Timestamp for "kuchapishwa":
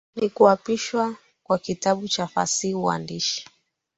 0.29-1.15